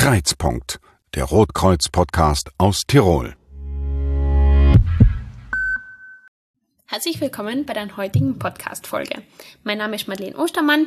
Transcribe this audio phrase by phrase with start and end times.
[0.00, 0.80] Kreizpunkt,
[1.14, 3.36] der Rotkreuz-Podcast aus Tirol.
[6.86, 9.20] Herzlich willkommen bei der heutigen Podcast-Folge.
[9.62, 10.86] Mein Name ist Madeleine Ostermann.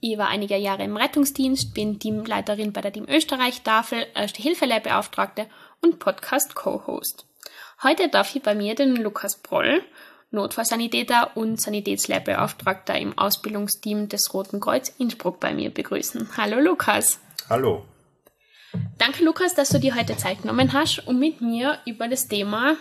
[0.00, 5.48] Ich war einige Jahre im Rettungsdienst, bin Teamleiterin bei der Team Österreich-Tafel, Erste Hilfelehrbeauftragte
[5.82, 7.26] und Podcast-Co-Host.
[7.82, 9.82] Heute darf ich bei mir den Lukas Broll,
[10.30, 16.30] Notfallsanitäter und Sanitätslehrbeauftragter im Ausbildungsteam des Roten Kreuz Innsbruck bei mir begrüßen.
[16.38, 17.20] Hallo Lukas.
[17.50, 17.84] Hallo.
[18.98, 22.76] Danke Lukas, dass du dir heute Zeit genommen hast, um mit mir über das Thema,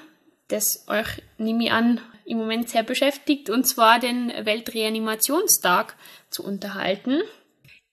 [0.48, 5.96] das euch, nehme ich an, im Moment sehr beschäftigt, und zwar den Weltreanimationstag
[6.30, 7.22] zu unterhalten.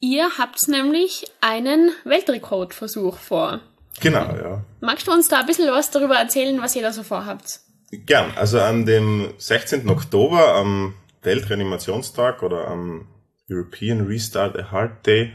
[0.00, 3.60] Ihr habt nämlich einen Weltrekordversuch vor.
[4.00, 4.64] Genau, ja.
[4.80, 7.60] Magst du uns da ein bisschen was darüber erzählen, was ihr da so vorhabt?
[7.90, 8.32] Gern.
[8.36, 9.88] Also an dem 16.
[9.88, 13.06] Oktober, am Weltreanimationstag oder am
[13.50, 15.32] European Restart a Heart Day,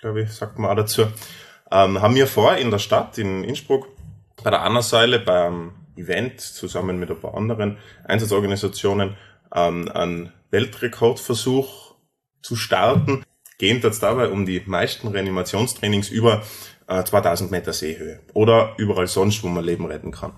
[0.00, 1.06] glaube ich, sagt man auch dazu,
[1.70, 3.88] ähm, haben wir vor, in der Stadt, in Innsbruck,
[4.42, 9.16] bei der Anna-Säule, beim Event, zusammen mit ein paar anderen Einsatzorganisationen,
[9.54, 11.94] ähm, einen Weltrekordversuch
[12.42, 13.24] zu starten.
[13.58, 16.42] Gehen jetzt dabei um die meisten Reanimationstrainings über
[16.86, 20.32] äh, 2000 Meter Seehöhe oder überall sonst, wo man Leben retten kann.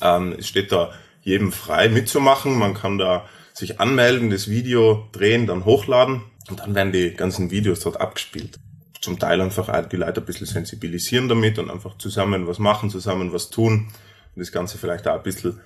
[0.00, 2.58] Ähm, es steht da jedem frei mitzumachen.
[2.58, 7.50] Man kann da sich anmelden, das Video drehen, dann hochladen und dann werden die ganzen
[7.50, 8.58] Videos dort abgespielt
[9.06, 13.32] zum Teil einfach die Leute ein bisschen sensibilisieren damit und einfach zusammen was machen, zusammen
[13.32, 13.88] was tun
[14.34, 15.60] und das Ganze vielleicht auch ein bisschen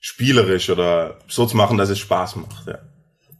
[0.00, 2.66] spielerisch oder so zu machen, dass es Spaß macht.
[2.66, 2.78] Ja.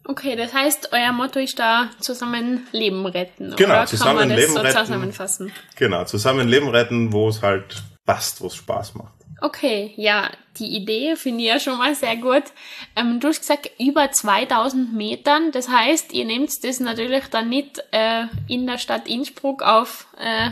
[0.05, 3.55] Okay, das heißt, euer Motto ist da zusammen Leben retten.
[3.55, 3.85] Genau, oder?
[3.87, 4.85] zusammen Kann man das Leben so retten.
[4.85, 5.51] zusammenfassen?
[5.75, 9.16] Genau, zusammen Leben retten, wo es halt passt, wo es Spaß macht.
[9.39, 12.43] Okay, ja, die Idee finde ich ja schon mal sehr gut.
[12.95, 15.51] Ähm, du hast gesagt, über 2000 Metern.
[15.51, 20.49] Das heißt, ihr nehmt das natürlich dann nicht äh, in der Stadt Innsbruck auf äh,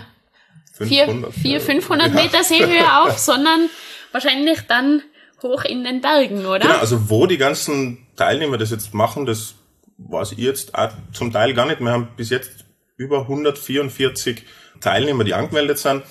[0.86, 3.70] 400, 400 500 Meter Seehöhe auf, sondern
[4.12, 5.02] wahrscheinlich dann
[5.42, 6.60] hoch in den Bergen, oder?
[6.60, 9.56] Genau, also wo die ganzen Teilnehmer das jetzt machen, das
[9.98, 11.80] weiß ich jetzt auch zum Teil gar nicht.
[11.80, 12.66] Wir haben bis jetzt
[12.98, 14.44] über 144
[14.80, 16.04] Teilnehmer, die angemeldet sind.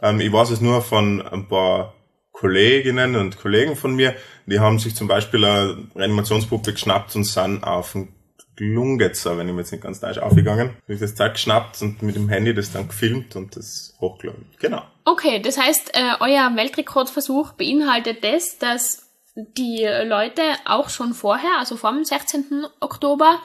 [0.00, 1.94] Ähm, ich weiß es nur von ein paar
[2.32, 4.14] Kolleginnen und Kollegen von mir,
[4.46, 8.08] die haben sich zum Beispiel eine Reanimationspuppe geschnappt und sind auf den
[8.56, 12.02] Glungetzer, wenn ich mir jetzt nicht ganz falsch aufgegangen, habe ich das Zeug geschnappt und
[12.02, 14.46] mit dem Handy das dann gefilmt und das hochgeladen.
[14.58, 14.82] Genau.
[15.04, 21.76] Okay, das heißt, äh, euer Weltrekordversuch beinhaltet das, dass die Leute auch schon vorher, also
[21.76, 22.66] vor dem 16.
[22.80, 23.38] Oktober,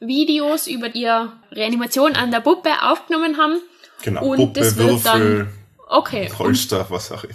[0.00, 3.60] Videos über ihre Reanimation an der Puppe aufgenommen haben.
[4.02, 5.57] Genau, Und Puppe, das wird Würfel, dann-
[5.90, 6.28] Okay.
[6.32, 7.34] Polster, was auch immer.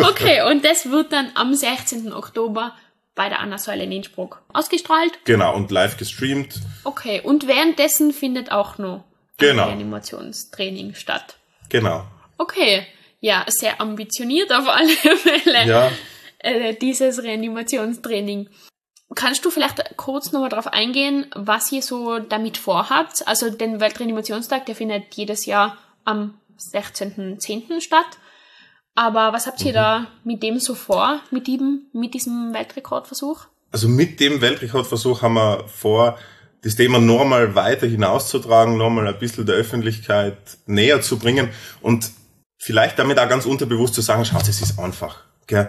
[0.08, 2.12] Okay, und das wird dann am 16.
[2.12, 2.74] Oktober
[3.14, 5.12] bei der Anna-Säule in Innsbruck ausgestrahlt.
[5.24, 6.60] genau, und live gestreamt.
[6.84, 9.04] Okay, und währenddessen findet auch noch
[9.38, 9.64] Genau.
[9.64, 11.36] ein Reanimationstraining statt.
[11.68, 12.04] Genau.
[12.38, 12.86] Okay,
[13.20, 15.90] ja, sehr ambitioniert auf alle Fälle, Ja,
[16.38, 18.48] äh, dieses Reanimationstraining.
[19.14, 23.26] Kannst du vielleicht kurz nochmal darauf eingehen, was ihr so damit vorhabt?
[23.26, 27.80] Also den Weltreanimationstag, der findet jedes Jahr am 16.10.
[27.80, 28.18] statt.
[28.94, 33.46] Aber was habt ihr da mit dem so vor, mit diesem, mit diesem Weltrekordversuch?
[33.70, 36.18] Also mit dem Weltrekordversuch haben wir vor,
[36.62, 40.36] das Thema nochmal weiter hinauszutragen, nochmal ein bisschen der Öffentlichkeit
[40.66, 41.50] näher zu bringen
[41.80, 42.10] und
[42.58, 45.24] vielleicht damit auch ganz unterbewusst zu sagen, schaut, es ist einfach.
[45.46, 45.68] Gell?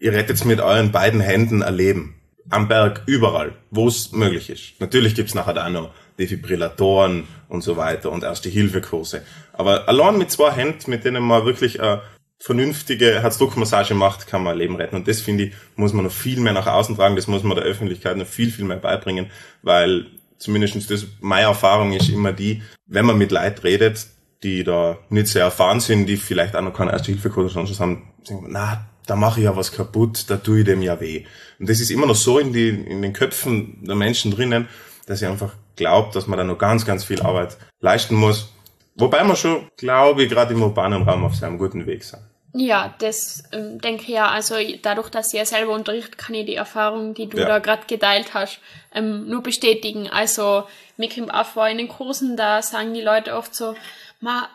[0.00, 2.20] Ihr rettet mit euren beiden Händen ein Leben.
[2.50, 4.80] Am Berg, überall, wo es möglich ist.
[4.80, 9.22] Natürlich gibt's nachher auch noch Defibrillatoren und so weiter und Erste-Hilfe-Kurse.
[9.52, 12.02] Aber allein mit zwei Händen, mit denen man wirklich eine
[12.38, 14.96] vernünftige Herzdruckmassage macht, kann man Leben retten.
[14.96, 17.16] Und das, finde ich, muss man noch viel mehr nach außen tragen.
[17.16, 19.30] Das muss man der Öffentlichkeit noch viel, viel mehr beibringen,
[19.62, 20.06] weil
[20.38, 24.06] zumindest das, meine Erfahrung ist immer die, wenn man mit Leuten redet,
[24.42, 27.80] die da nicht sehr erfahren sind, die vielleicht auch noch keine Erste-Hilfe-Kurs oder sonst was
[27.80, 31.24] haben, sagen, na, da mache ich ja was kaputt, da tue ich dem ja weh.
[31.58, 34.68] Und das ist immer noch so in, die, in den Köpfen der Menschen drinnen,
[35.06, 38.50] dass ich einfach glaube, dass man da noch ganz, ganz viel Arbeit leisten muss.
[38.96, 42.22] Wobei wir schon, glaube ich, gerade im urbanen Raum auf seinem guten Weg sind.
[42.56, 44.28] Ja, das ähm, denke ich ja.
[44.28, 47.46] Also dadurch, dass ihr ja selber unterrichtet, kann ich die Erfahrung, die du Ja.
[47.46, 48.60] da gerade geteilt hast,
[48.94, 50.08] ähm, nur bestätigen.
[50.08, 50.62] Also
[50.96, 53.74] mir kommt auch vor in den Kursen, da sagen die Leute oft so,
[54.20, 54.48] ma,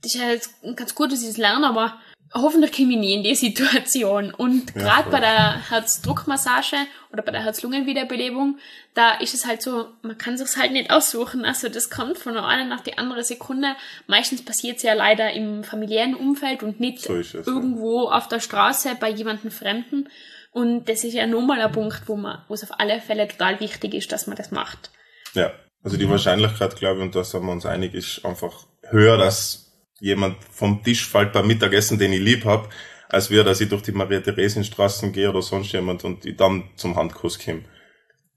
[0.00, 1.98] das ist ja jetzt ganz gut, dass ich das lerne, aber
[2.34, 4.34] hoffentlich komme ich nie in die Situation.
[4.34, 6.76] Und gerade bei der Herzdruckmassage
[7.12, 8.58] oder bei der Herz-Lungen-Wiederbelebung,
[8.94, 11.44] da ist es halt so, man kann sich's halt nicht aussuchen.
[11.44, 13.76] Also das kommt von der einen nach die andere Sekunde.
[14.06, 17.40] Meistens passiert es ja leider im familiären Umfeld und nicht So es, ja.
[17.46, 20.08] irgendwo auf der Straße bei jemandem Fremden.
[20.52, 23.26] Und das ist ja nun mal ein Punkt, wo man, wo es auf alle Fälle
[23.28, 24.90] total wichtig ist, dass man das macht.
[25.34, 25.52] Ja,
[25.82, 29.63] also die Wahrscheinlichkeit, glaube ich, und da sind wir uns einig, ist einfach höher, dass
[30.04, 32.70] jemand vom Tisch fällt beim Mittagessen, den ich lieb hab,
[33.08, 36.96] als wäre, dass ich durch die Maria-Theresien-Straßen gehe oder sonst jemand und ich dann zum
[36.96, 37.64] Handkuss komme.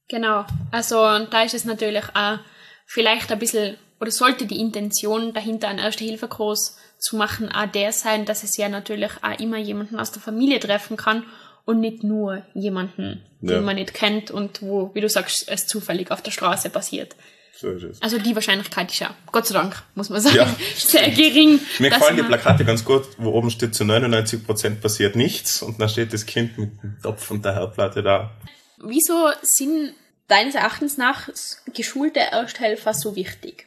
[0.08, 0.46] Genau.
[0.72, 2.40] Also da ist es natürlich auch
[2.86, 8.26] vielleicht ein bisschen, oder sollte die Intention dahinter einen Erste-Hilfe-Kurs zu machen auch der sein,
[8.26, 11.24] dass es ja natürlich auch immer jemanden aus der Familie treffen kann
[11.66, 13.62] und nicht nur jemanden, den Ja.
[13.62, 17.16] man nicht kennt und wo, wie du sagst, es zufällig auf der Straße passiert.
[17.60, 18.02] So ist es.
[18.02, 20.56] Also die Wahrscheinlichkeit ist ja, Gott sei Dank, muss man sagen, Ja.
[20.76, 21.60] sehr gering.
[21.80, 25.90] Mir gefallen die Plakate ganz gut, wo oben steht, zu 99% passiert nichts und dann
[25.90, 28.32] steht das Kind mit dem Topf und der Herdplatte da.
[28.78, 29.94] Wieso sind
[30.28, 31.30] deines Erachtens nach
[31.74, 33.66] geschulte Ersthelfer so wichtig?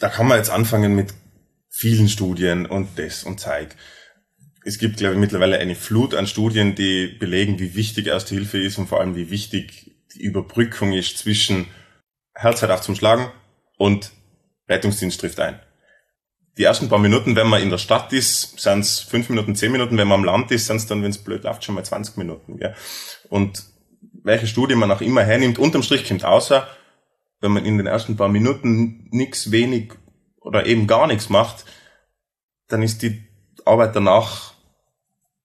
[0.00, 1.14] Da kann man jetzt anfangen mit
[1.70, 3.76] vielen Studien und das und zeig.
[4.64, 8.58] Es gibt, glaube ich, mittlerweile eine Flut an Studien, die belegen, wie wichtig Erste Hilfe
[8.58, 11.68] ist und vor allem, wie wichtig die Überbrückung ist zwischen
[12.36, 13.30] Herz hört auf zum Schlagen
[13.78, 14.12] und
[14.68, 15.58] Rettungsdienst trifft ein.
[16.58, 19.72] Die ersten paar Minuten, wenn man in der Stadt ist, sind es fünf Minuten, zehn
[19.72, 19.96] Minuten.
[19.98, 22.16] Wenn man am Land ist, sind es dann, wenn es blöd läuft, schon mal 20
[22.16, 22.58] Minuten.
[22.58, 22.74] Gell?
[23.28, 23.64] Und
[24.22, 26.68] welche Studie man auch immer hernimmt, unterm Strich kommt außer,
[27.40, 29.92] wenn man in den ersten paar Minuten nichts, wenig
[30.40, 31.64] oder eben gar nichts macht,
[32.68, 33.24] dann ist die
[33.64, 34.54] Arbeit danach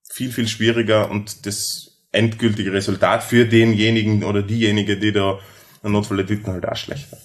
[0.10, 5.40] viel, viel schwieriger und das endgültige Resultat für denjenigen oder diejenige, die da
[5.84, 7.18] einen Notfall erlitten, halt auch schlechter.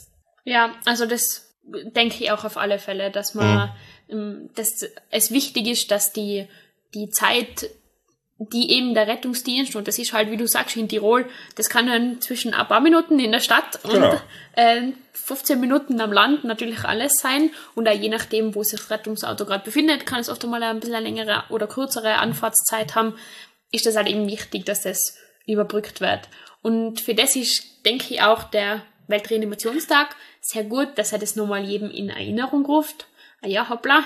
[0.44, 3.73] Ja, also das denke ich auch auf alle Fälle, dass man,
[4.08, 6.47] ähm, dass es wichtig ist, dass die,
[6.94, 7.70] die Zeit,
[8.38, 11.26] die eben der Rettungsdienst, und das ist halt, wie du sagst, in Tirol,
[11.56, 14.11] das kann dann zwischen ein paar Minuten in der Stadt Genau.
[14.12, 14.20] und
[14.53, 17.50] äh, 15 Minuten am Land natürlich alles sein.
[17.75, 20.79] Und auch je nachdem, wo sich das Rettungsauto gerade befindet, kann es oft einmal ein
[20.79, 23.17] bisschen eine längere oder kürzere Anfahrtszeit haben.
[23.73, 25.17] Ist das halt eben wichtig, dass das
[25.47, 26.29] überbrückt wird.
[26.67, 31.63] Und für das ist, denke ich, auch der Weltreanimationstag sehr gut, dass er das nochmal
[31.65, 33.07] jedem in Erinnerung ruft.
[33.41, 34.03] Ah ja, hoppla,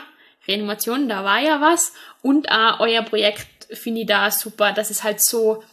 [0.46, 1.94] Reanimation, da war ja was.
[2.20, 5.64] Und auch euer Projekt finde ich da super, dass es halt so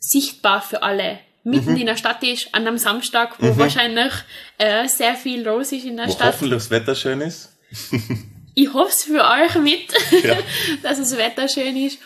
[0.00, 4.12] sichtbar für alle mitten in der Stadt ist, an einem Samstag, wo wahrscheinlich
[4.58, 6.34] äh, sehr viel los ist in der Wo Stadt.
[6.34, 7.56] hoffentlich das Wetter schön ist.
[8.54, 10.36] Ich hoffe es für euch mit, Ja.
[10.82, 11.98] dass das Wetter schön ist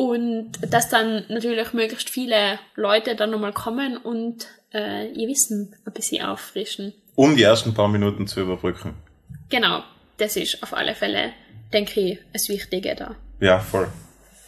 [0.00, 5.92] und dass dann natürlich möglichst viele Leute dann nochmal kommen und äh, ihr Wissen ein
[5.92, 6.94] bisschen auffrischen.
[7.16, 8.94] Um die ersten paar Minuten zu überbrücken.
[9.50, 9.82] Genau,
[10.16, 11.34] das ist auf alle Fälle,
[11.74, 13.14] denke ich, das Wichtige da.
[13.40, 13.88] Ja, voll.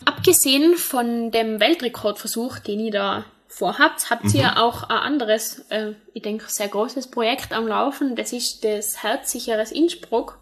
[0.07, 6.23] Abgesehen von dem Weltrekordversuch, den ihr da vorhabt, habt ihr auch ein anderes, äh, ich
[6.23, 8.17] denke, sehr großes Projekt am Laufen.
[8.17, 10.39] Das ist das Herzsicheres Innsbruck.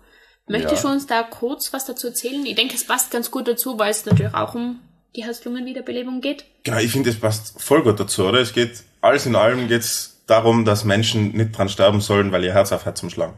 [0.46, 0.90] Möchtest Ja.
[0.90, 2.46] du uns da kurz was dazu erzählen?
[2.46, 4.78] Ich denke, es passt ganz gut dazu, weil es natürlich auch um
[5.16, 6.44] die Herz-Lungen-Wiederbelebung geht.
[6.62, 8.40] Genau, ich finde, es passt voll gut dazu, oder?
[8.40, 12.54] Es geht, alles in allem geht's darum, dass Menschen nicht dran sterben sollen, weil ihr
[12.54, 13.34] Herz aufhört zum Schlagen.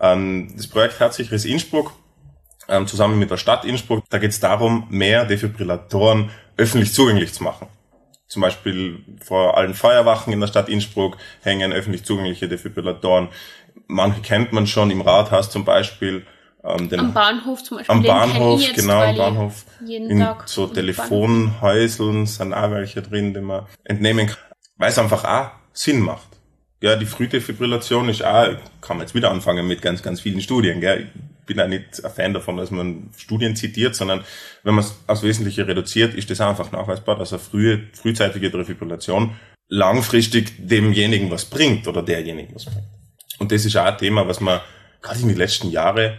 [0.00, 1.92] Ähm, das Projekt Herzsicheres Innsbruck,
[2.68, 7.68] ähm, zusammen mit der Stadt Innsbruck, da geht's darum, mehr Defibrillatoren öffentlich zugänglich zu machen.
[8.26, 13.28] Zum Beispiel vor allen Feuerwachen in der Stadt Innsbruck hängen öffentlich zugängliche Defibrillatoren.
[13.86, 16.26] Manche kennt man schon im Rathaus zum Beispiel.
[16.64, 17.94] Ähm, den Am Bahnhof zum Beispiel.
[17.94, 19.64] am Bahnhof, genau, am Bahnhof.
[19.84, 24.38] Jeden In Tag so Telefonhäuseln sind auch welche drin, die man entnehmen kann.
[24.78, 26.28] Weil es einfach auch Sinn macht.
[26.82, 28.48] Ja, die Frühdefibrillation ist auch,
[28.80, 31.08] kann man jetzt wieder anfangen mit ganz, ganz vielen Studien, gell.
[31.40, 34.24] Ich bin auch nicht ein Fan davon, dass man Studien zitiert, sondern
[34.62, 39.36] wenn man es aufs Wesentliche reduziert, ist das einfach nachweisbar, dass eine frühe, frühzeitige Defibrillation
[39.68, 42.84] langfristig demjenigen was bringt oder derjenigen was bringt.
[43.38, 44.60] Und das ist auch ein Thema, was man
[45.02, 46.14] gerade in den letzten Jahren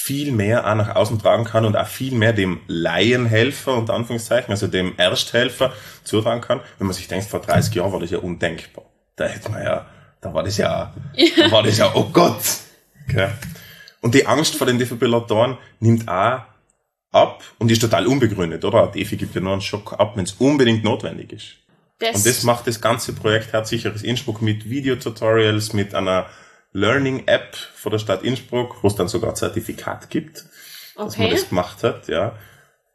[0.00, 4.52] viel mehr auch nach außen tragen kann und auch viel mehr dem Laienhelfer, unter Anführungszeichen,
[4.52, 5.72] also dem Ersthelfer
[6.04, 6.60] zutragen kann.
[6.78, 8.84] Wenn man sich denkt, vor 30 Jahren war das ja undenkbar.
[9.16, 9.86] Da hätte man ja,
[10.20, 10.94] da war das ja,
[11.36, 12.40] da war das ja, oh Gott.
[13.08, 13.28] Okay.
[14.00, 16.42] Und die Angst vor den Defibrillatoren nimmt auch
[17.10, 18.84] ab und ist total unbegründet, oder?
[18.84, 21.56] Ein Defi gibt ja nur einen Schock ab, wenn es unbedingt notwendig ist.
[21.98, 26.26] Das, Und das macht das ganze Projekt Herzsicheres Innsbruck mit Videotutorials, mit einer
[26.72, 30.44] Learning-App von der Stadt Innsbruck, wo es dann sogar ein Zertifikat gibt,
[30.96, 31.30] dass man okay.
[31.30, 32.36] das gemacht hat, ja.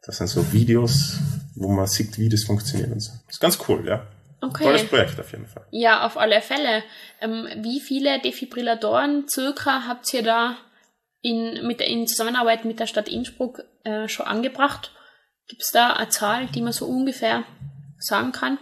[0.06, 1.18] Das sind so Videos,
[1.54, 3.12] wo man sieht, wie das funktioniert und so.
[3.26, 4.06] Das ist ganz cool, ja.
[4.52, 4.88] Tolles Okay.
[4.88, 5.66] Projekt auf jeden Fall.
[5.70, 6.82] Ja, auf alle Fälle.
[7.20, 10.56] Ähm, wie viele Defibrillatoren circa habt ihr da
[11.22, 14.92] in, mit, in Zusammenarbeit mit der Stadt Innsbruck äh, schon angebracht?
[15.48, 17.44] Gibt es da eine Zahl, die man so ungefähr
[17.98, 18.58] sagen kann?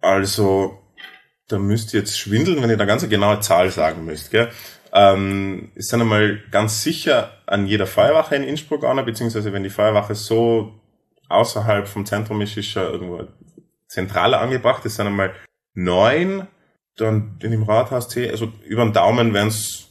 [0.00, 0.81] Also,
[1.52, 4.48] da müsst ihr jetzt schwindeln, wenn ihr da ganz eine genaue Zahl sagen müsst, gell?
[4.92, 9.70] Ähm, es sind einmal ganz sicher an jeder Feuerwache in Innsbruck einer, beziehungsweise wenn die
[9.70, 10.74] Feuerwache so
[11.28, 13.26] außerhalb vom Zentrum ist, ist ja irgendwo
[13.86, 14.84] zentraler angebracht.
[14.84, 15.32] Es sind einmal
[15.74, 16.46] neun,
[16.96, 19.88] dann in dem Rathaus zehn, also über den Daumen wären es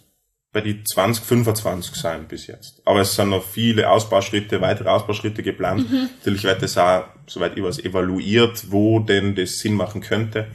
[0.54, 2.82] bei die 20, 25 sein bis jetzt.
[2.86, 5.90] Aber es sind noch viele Ausbauschritte, weitere Ausbauschritte geplant.
[5.90, 6.10] Mhm.
[6.18, 10.48] Natürlich wird das auch, soweit ich weiß, evaluiert, wo denn das Sinn machen könnte,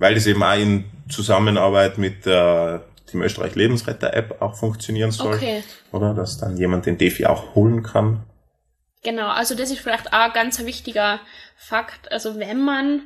[0.00, 5.34] weil das eben auch in Zusammenarbeit mit der Team Österreich Lebensretter App auch funktionieren soll.
[5.34, 5.62] Okay.
[5.92, 8.24] Oder dass dann jemand den Defi auch holen kann.
[9.02, 11.20] Genau, also das ist vielleicht auch ein ganz wichtiger
[11.56, 12.10] Fakt.
[12.10, 13.02] Also wenn man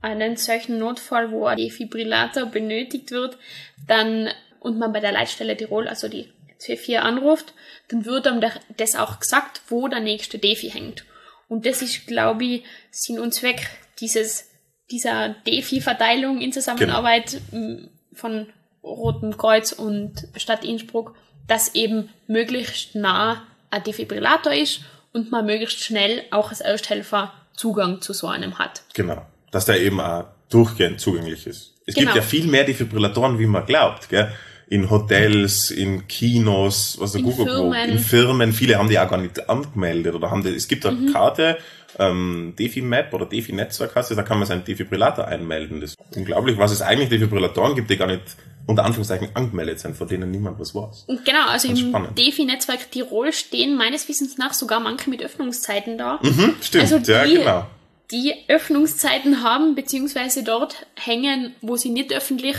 [0.00, 3.38] einen solchen Notfall, wo ein Defibrillator benötigt wird,
[3.86, 4.28] dann
[4.60, 7.54] und man bei der Leitstelle Tirol, also die 24 anruft,
[7.88, 8.42] dann wird einem
[8.76, 11.04] das auch gesagt, wo der nächste Defi hängt.
[11.48, 13.68] Und das ist, glaube ich, Sinn und Zweck
[14.00, 14.48] dieses,
[14.90, 17.88] dieser Defi-Verteilung in Zusammenarbeit genau.
[18.12, 18.46] von
[18.82, 21.14] Rotem Kreuz und Stadt Innsbruck,
[21.46, 24.80] dass eben möglichst nah ein Defibrillator ist
[25.12, 28.82] und man möglichst schnell auch als Ersthelfer Zugang zu so einem hat.
[28.94, 29.26] Genau.
[29.50, 31.74] Dass der eben auch durchgehend zugänglich ist.
[31.86, 32.12] Es genau.
[32.12, 34.32] gibt ja viel mehr Defibrillatoren, wie man glaubt, gell?
[34.70, 37.90] In Hotels, in Kinos, was der Google Firmen.
[37.90, 38.52] in Firmen.
[38.52, 41.12] Viele haben die auch gar nicht angemeldet oder haben die, es gibt eine mhm.
[41.12, 41.58] Karte,
[41.98, 45.80] ähm, DeFi-Map oder DeFi-Netzwerk hast du, da kann man seinen Defibrillator einmelden.
[45.80, 48.22] Das ist unglaublich, was es eigentlich Defibrillatoren gibt, die gar nicht
[48.66, 51.06] unter Anführungszeichen angemeldet sind, von denen niemand was weiß.
[51.24, 56.20] Genau, also Ganz im DeFi-Netzwerk Tirol stehen meines Wissens nach sogar manche mit Öffnungszeiten da.
[56.22, 57.66] Mhm, stimmt, also die, ja, genau.
[58.10, 62.56] Die Öffnungszeiten haben, beziehungsweise dort hängen, wo sie nicht öffentlich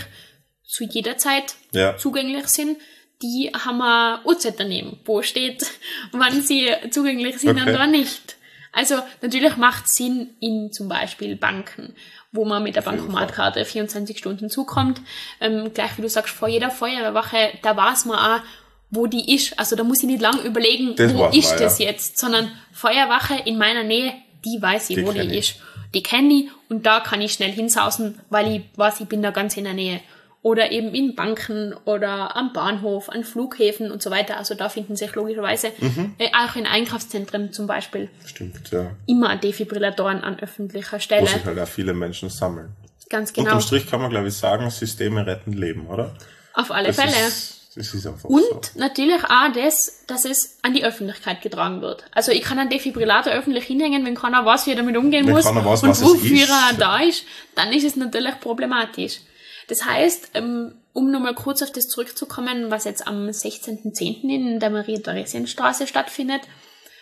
[0.70, 1.98] zu jeder Zeit ja.
[1.98, 2.78] zugänglich sind,
[3.22, 5.66] die haben wir Uhrzeit daneben, wo steht,
[6.12, 7.72] wann sie zugänglich sind okay.
[7.72, 8.38] und wann nicht.
[8.72, 11.96] Also natürlich macht Sinn in zum Beispiel Banken,
[12.32, 15.02] wo man mit der Bankomatkarte 24 Stunden zukommt.
[15.42, 18.44] Ähm, gleich wie du sagst, vor jeder Feuerwehrwache, da weiß man auch,
[18.92, 19.58] wo die ist.
[19.58, 21.88] Also da muss ich nicht lange überlegen, das wo ist mal, das ja.
[21.88, 24.14] jetzt, sondern Feuerwache in meiner Nähe,
[24.46, 25.52] die weiß ich, die wo die ich.
[25.52, 25.56] ist.
[25.96, 29.32] Die kenne ich und da kann ich schnell hinsausen, weil ich weiß, ich bin da
[29.32, 30.00] ganz in der Nähe
[30.41, 34.38] oder eben in Banken oder am Bahnhof, an Flughäfen und so weiter.
[34.38, 36.15] Also da finden sich logischerweise mhm.
[36.17, 38.91] äh, auch in Einkaufszentren zum Beispiel Stimmt, ja.
[39.05, 41.24] immer Defibrillatoren an öffentlicher Stelle.
[41.24, 42.69] Wo sich halt auch viele Menschen sammeln.
[43.10, 43.48] Ganz genau.
[43.48, 46.15] Unterm Strich kann man, glaube ich, sagen, Systeme retten Leben, oder?
[46.53, 47.27] Auf alle das Fälle.
[47.27, 48.79] Ist, das ist einfach und so.
[48.79, 52.05] natürlich auch das, dass es an die Öffentlichkeit getragen wird.
[52.13, 55.34] Also ich kann einen Defibrillator öffentlich hinhängen, wenn keiner weiß, wie er damit umgehen wenn
[55.34, 59.22] muss weiß, und wofür er da ist, dann ist es natürlich problematisch.
[59.70, 64.24] Das heißt, ähm, um nochmal kurz auf das zurückzukommen, was jetzt am 16.10.
[64.24, 66.42] in der Maria-Theresien-Straße stattfindet,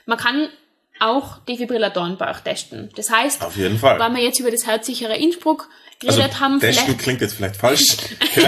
[0.05, 0.49] man kann
[0.99, 2.89] auch Defibrillatoren bei euch testen.
[2.95, 3.99] Das heißt, auf jeden Fall.
[3.99, 5.69] weil wir jetzt über das herzsichere Innsbruck
[5.99, 7.85] geredet also, haben, testen klingt jetzt vielleicht falsch,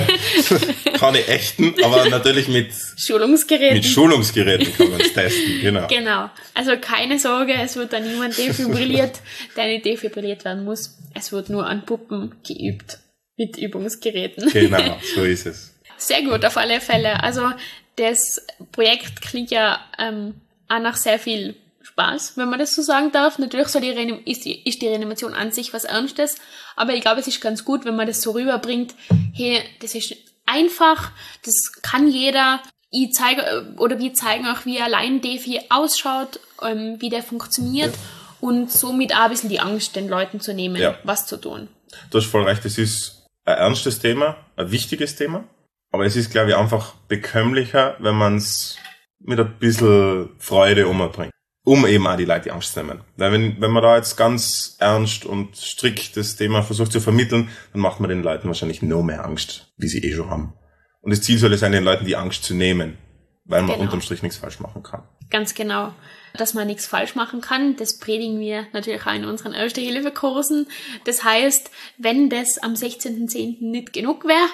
[0.94, 3.78] keine echten, aber natürlich mit Schulungsgeräten.
[3.78, 5.88] Mit Schulungsgeräten kann man es testen, genau.
[5.88, 6.30] Genau.
[6.54, 9.20] Also keine Sorge, es wird da niemand defibrilliert,
[9.56, 10.98] der nicht defibrilliert werden muss.
[11.16, 13.00] Es wird nur an Puppen geübt
[13.39, 14.50] mit Übungsgeräten.
[14.50, 15.74] Genau, so ist es.
[15.98, 17.24] Sehr gut, auf alle Fälle.
[17.24, 17.50] Also
[17.96, 20.36] das Projekt klingt ja ähm,
[20.67, 23.39] auch nach sehr viel Spaß, wenn man das so sagen darf.
[23.39, 26.36] Natürlich soll die ist, die, ist die Reanimation an sich was Ernstes,
[26.75, 28.93] aber ich glaube, es ist ganz gut, wenn man das so rüberbringt,
[29.34, 30.15] hey, das ist
[30.46, 31.12] einfach,
[31.43, 32.62] das kann jeder.
[32.91, 37.93] Ich zeige, oder wir zeigen auch, wie allein Defi ausschaut, ähm, wie der funktioniert
[38.41, 40.98] und somit auch ein bisschen die Angst den Leuten zu nehmen, ja.
[41.03, 41.67] was zu tun.
[42.10, 43.19] Du hast voll recht, es ist
[43.50, 45.44] ein ernstes Thema, ein wichtiges Thema.
[45.91, 48.77] Aber es ist, glaube ich, einfach bekömmlicher, wenn man es
[49.20, 51.32] mit ein bisschen Freude umbringt.
[51.65, 53.01] Um eben auch die Leute die Angst zu nehmen.
[53.18, 57.50] Weil wenn, wenn man da jetzt ganz ernst und strikt das Thema versucht zu vermitteln,
[57.74, 60.53] dann macht man den Leuten wahrscheinlich noch mehr Angst, wie sie eh schon haben.
[61.01, 62.98] Und das Ziel soll es sein, den Leuten die Angst zu nehmen,
[63.46, 63.84] weil man genau.
[63.84, 65.03] unterm Strich nichts falsch machen kann.
[65.29, 65.93] Ganz genau
[66.33, 67.75] dass man nichts falsch machen kann.
[67.75, 70.67] Das predigen wir natürlich auch in unseren Erste-Hilfe-Kursen.
[71.05, 73.57] Das heißt, wenn das am 16.10.
[73.59, 74.50] nicht genug wäre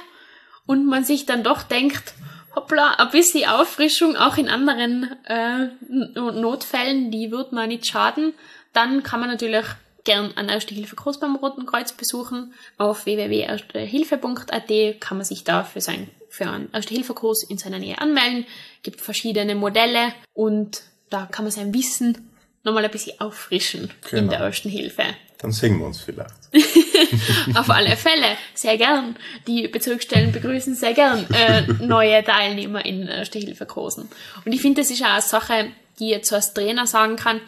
[0.65, 2.13] und man sich dann doch denkt,
[2.55, 5.67] hoppla, ein bisschen Auffrischung auch in anderen äh,
[6.15, 8.33] Notfällen, die wird man nicht schaden,
[8.73, 9.65] dann kann man natürlich
[10.05, 12.53] gern einen Erste-Hilfe-Kurs beim Roten Kreuz besuchen.
[12.77, 18.45] Auf www.erstehilfe.at kann man sich da für, sein, für einen Erste-Hilfe-Kurs in seiner Nähe anmelden.
[18.83, 22.29] Gibt verschiedene Modelle und da kann man sein Wissen
[22.63, 24.23] nochmal ein bisschen auffrischen genau.
[24.23, 25.03] in der ersten Hilfe.
[25.37, 26.33] Dann singen wir uns vielleicht.
[27.55, 29.15] Auf alle Fälle, sehr gern.
[29.47, 34.09] Die Bezirksstellen begrüßen sehr gern äh, neue Teilnehmer in Erste Hilfe Kursen.
[34.43, 35.67] Und ich finde, das ist auch eine Sache,
[35.99, 37.39] die ich jetzt als Trainer sagen kann.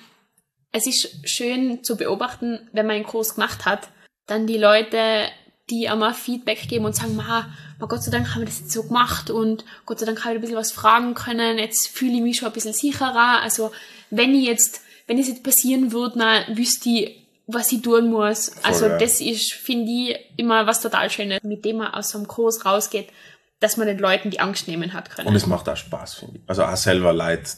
[0.71, 3.89] Es ist schön zu beobachten, wenn man einen Kurs gemacht hat,
[4.27, 5.25] dann die Leute,
[5.69, 8.71] die einmal Feedback geben und sagen, ma, aber Gott sei Dank haben wir das jetzt
[8.71, 12.13] so gemacht und Gott sei Dank habe ich ein bisschen was fragen können, jetzt fühle
[12.13, 13.41] ich mich schon ein bisschen sicherer.
[13.41, 13.71] Also
[14.09, 18.49] wenn ich jetzt, wenn es jetzt passieren würde, dann wüsste ich, was ich tun muss.
[18.49, 18.97] Voll, also ja.
[18.97, 22.65] das ist, finde ich, immer was total Schönes, mit dem man aus so einem Kurs
[22.65, 23.09] rausgeht,
[23.59, 25.27] dass man den Leuten die Angst nehmen hat können.
[25.27, 26.43] Und es macht auch Spaß, finde ich.
[26.47, 27.49] Also auch selber Leute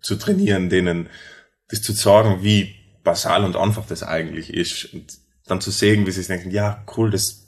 [0.00, 1.08] zu trainieren, denen
[1.68, 4.92] das zu sagen, wie basal und einfach das eigentlich ist.
[4.92, 5.06] Und
[5.46, 7.47] dann zu sehen, wie sie sich denken, ja, cool, das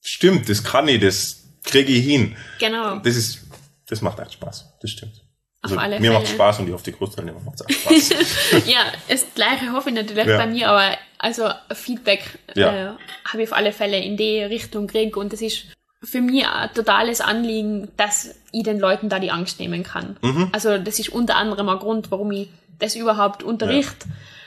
[0.00, 2.36] stimmt, das kann ich, das kriege ich hin.
[2.58, 2.96] Genau.
[2.96, 3.40] Das ist,
[3.88, 4.78] das macht echt Spaß.
[4.80, 5.22] Das stimmt.
[5.62, 6.12] Alle mir Fälle.
[6.20, 8.66] macht Spaß und ich hoffe, die Großteilnehmer macht es auch Spaß.
[8.66, 10.38] ja, das gleiche hoffe ich natürlich Ja.
[10.38, 12.92] bei mir, aber also Feedback Ja.
[12.92, 12.94] äh,
[13.28, 15.66] habe ich auf alle Fälle in die Richtung gekriegt und das ist
[16.02, 20.16] für mich ein totales Anliegen, dass ich den Leuten da die Angst nehmen kann.
[20.22, 20.48] Mhm.
[20.52, 24.06] Also das ist unter anderem ein Grund, warum ich das überhaupt unterrichte,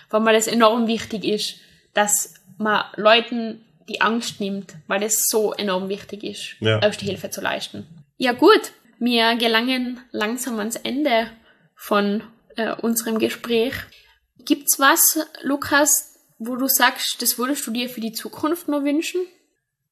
[0.09, 1.57] weil mir das enorm wichtig ist,
[1.93, 6.79] dass man Leuten die Angst nimmt, weil das so enorm wichtig ist, Ja.
[6.79, 7.85] Erste Hilfe zu leisten.
[8.17, 11.29] Ja gut, wir gelangen langsam ans Ende
[11.75, 12.23] von
[12.55, 13.73] äh, unserem Gespräch.
[14.45, 15.01] Gibt's was,
[15.41, 19.21] Lukas, wo du sagst, das würdest du dir für die Zukunft noch wünschen?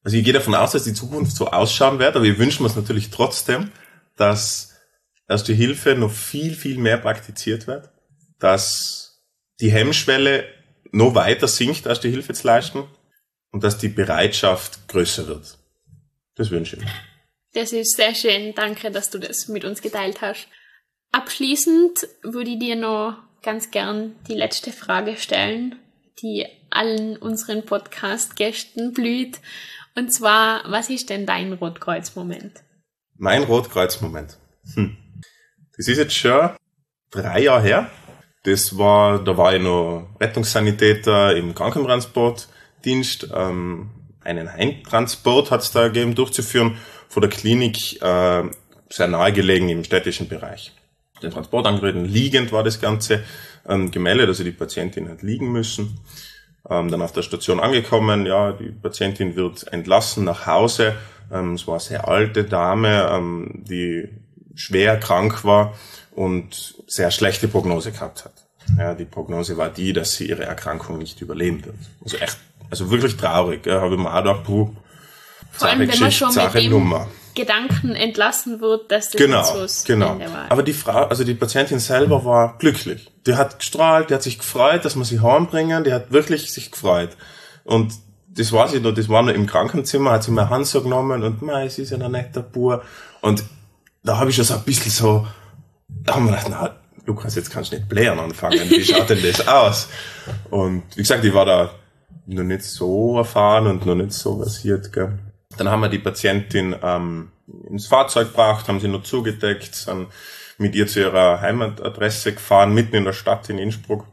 [0.03, 2.75] Also ich gehe davon aus, dass die Zukunft so ausschauen wird, aber wir wünschen uns
[2.75, 3.71] natürlich trotzdem,
[4.17, 4.69] dass
[5.27, 7.89] Erste Hilfe noch viel, viel mehr praktiziert wird,
[8.39, 9.23] dass
[9.61, 10.43] die Hemmschwelle
[10.91, 12.83] noch weiter sinkt, Erste Hilfe zu leisten
[13.51, 15.57] und dass die Bereitschaft größer wird.
[16.35, 16.91] Das wünsche ich mir.
[17.53, 18.53] Das ist sehr schön.
[18.55, 20.47] Danke, dass du das mit uns geteilt hast.
[21.11, 25.75] Abschließend würde ich dir noch ganz gern die letzte Frage stellen,
[26.21, 29.39] die allen unseren Podcast-Gästen blüht.
[29.95, 32.63] Und zwar, was ist denn dein Rotkreuz-Moment?
[33.17, 34.37] Mein Rotkreuz-Moment.
[34.73, 34.95] Hm.
[35.75, 36.51] Das ist jetzt schon
[37.09, 37.91] drei Jahre her.
[38.43, 41.53] Das war, da war ich noch Rettungssanitäter im
[42.81, 43.29] Krankentransportdienst.
[43.33, 43.89] Ähm,
[44.23, 48.43] einen Heimtransport hat es da gegeben, durchzuführen, von der Klinik äh,
[48.89, 50.71] sehr nahe gelegen im städtischen Bereich.
[51.23, 53.23] Den Transport angetreten, liegend war das Ganze
[53.67, 55.99] ähm, gemeldet, also die Patientin hat liegen müssen.
[56.69, 60.95] Ähm, dann auf der Station angekommen, ja, die Patientin wird entlassen nach Hause.
[61.31, 64.09] Ähm, es war eine sehr alte Dame, ähm, die
[64.53, 65.73] schwer krank war
[66.11, 68.33] und sehr schlechte Prognose gehabt hat.
[68.77, 71.75] Ja, die Prognose war die, dass sie ihre Erkrankung nicht überleben wird.
[72.03, 72.37] Also echt,
[72.71, 73.65] also wirklich traurig.
[73.65, 74.73] Ja, habe ich mir auch gedacht, puh,
[75.51, 77.07] Vor allem, wenn man schon mit dem Nummer.
[77.33, 80.19] Gedanken entlassen wird, dass das Genau, so genau.
[80.49, 83.09] Aber die Frau, also die Patientin selber war glücklich.
[83.25, 86.71] Die hat gestrahlt, die hat sich gefreut, dass wir sie heimbringen, die hat wirklich sich
[86.71, 87.15] gefreut.
[87.63, 87.93] Und
[88.27, 91.23] das war sie noch, das war noch im Krankenzimmer, hat sie mir Hand so genommen
[91.23, 92.83] und mei, sie ist ja ein netter Bur.
[93.21, 93.43] Und
[94.03, 95.27] da habe ich schon so ein bisschen so,
[95.87, 99.21] da haben wir gedacht, na, Lukas, jetzt kannst du nicht blären anfangen, wie schaut denn
[99.21, 99.87] das aus?
[100.49, 101.71] Und wie gesagt, ich war da
[102.25, 105.19] noch nicht so erfahren und noch nicht so versiert, gell.
[105.57, 107.31] Dann haben wir die Patientin ähm,
[107.69, 110.07] ins Fahrzeug gebracht, haben sie noch zugedeckt, sind
[110.57, 114.05] mit ihr zu ihrer Heimatadresse gefahren, mitten in der Stadt in Innsbruck.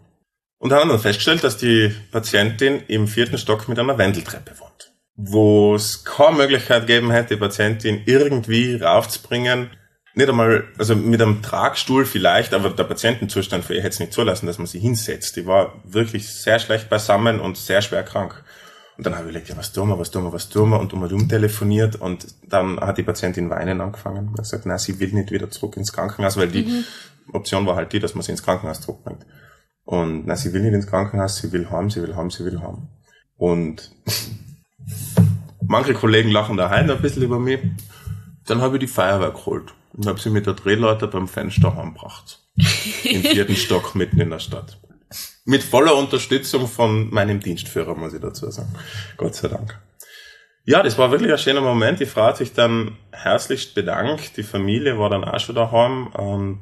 [0.58, 4.92] Und haben dann festgestellt, dass die Patientin im vierten Stock mit einer Wendeltreppe wohnt.
[5.14, 9.70] Wo es keine Möglichkeit gegeben hätte, die Patientin irgendwie raufzubringen.
[10.14, 14.12] Nicht einmal, also mit einem Tragstuhl vielleicht, aber der Patientenzustand für ihr hätte es nicht
[14.12, 15.36] zulassen, dass man sie hinsetzt.
[15.36, 18.42] Die war wirklich sehr schlecht beisammen und sehr schwer krank.
[18.96, 20.80] Und dann habe ich überlegt, ja, was tun wir, was tun wir, was tun wir
[20.80, 24.28] und um und um telefoniert und dann hat die Patientin weinen angefangen.
[24.28, 26.84] Und gesagt, na, sie will nicht wieder zurück ins Krankenhaus, weil die
[27.32, 29.24] Option war halt die, dass man sie ins Krankenhaus zurückbringt.
[29.84, 32.60] Und na, sie will nicht ins Krankenhaus, sie will heim, sie will heim, sie will
[32.60, 32.88] heim.
[33.36, 33.92] Und
[35.62, 37.60] manche Kollegen lachen daheim ein bisschen über mich.
[38.46, 42.40] Dann habe ich die Feuerwehr geholt und habe sie mit der Drehleiter beim Fenster heimgebracht.
[43.04, 44.78] Im vierten Stock mitten in der Stadt.
[45.44, 48.74] Mit voller Unterstützung von meinem Dienstführer, muss ich dazu sagen.
[49.16, 49.80] Gott sei Dank.
[50.64, 52.00] Ja, das war wirklich ein schöner Moment.
[52.00, 54.36] Die Frau hat sich dann herzlichst bedankt.
[54.36, 56.60] Die Familie war dann auch schon daheim und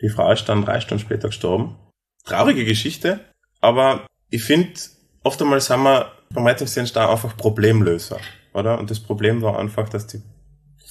[0.00, 1.76] die Frau ist dann drei Stunden später gestorben.
[2.24, 3.18] Traurige Geschichte,
[3.60, 4.78] aber ich finde,
[5.24, 8.18] oft einmal sind wir beim Rettungsdienst da einfach Problemlöser,
[8.52, 8.78] oder?
[8.78, 10.22] Und das Problem war einfach, dass die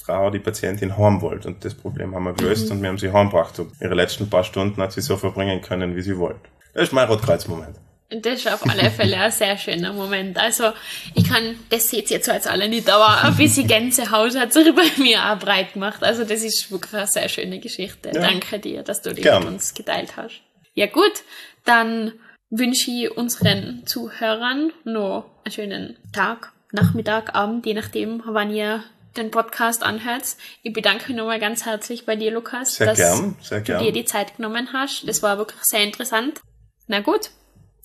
[0.08, 1.50] Frau, die Patientin, heim wollte.
[1.50, 3.60] Und das Problem haben wir gelöst und wir haben sie heimgebracht.
[3.60, 6.39] Und ihre letzten paar Stunden hat sie so verbringen können, wie sie wollte.
[6.74, 7.76] Das ist mein Rotkreuz-Moment.
[8.10, 10.38] Das ist auf alle Fälle ein sehr schöner Moment.
[10.38, 10.72] Also,
[11.13, 14.74] ich kann, das seht ihr jetzt als alle nicht, aber ein bisschen Gänsehaut hat sich
[14.76, 16.02] bei mir auch breit gemacht.
[16.02, 18.12] Also, das ist wirklich eine sehr schöne Geschichte.
[18.15, 18.22] Ja.
[18.22, 19.43] Danke dir, dass du die Gern.
[19.43, 20.41] mit uns geteilt hast.
[20.74, 21.24] Ja, gut,
[21.65, 22.13] dann
[22.50, 28.84] wünsche ich unseren Zuhörern noch einen schönen Tag, Nachmittag, Abend, je nachdem, wann ihr
[29.17, 30.36] den Podcast anhört.
[30.63, 33.80] Ich bedanke mich nochmal ganz herzlich bei dir, Lukas, Sehr dass gern, sehr du dir
[33.80, 33.93] gern.
[33.93, 35.08] die Zeit genommen hast.
[35.08, 36.41] Das war wirklich sehr interessant.
[36.88, 37.32] Na gut,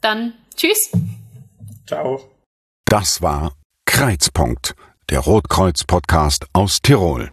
[0.01, 0.91] dann tschüss.
[1.87, 2.31] Ciao.
[2.85, 3.55] Das war
[3.87, 4.75] Kreuzpunkt,
[5.11, 7.33] der Rotkreuz-Podcast aus Tirol.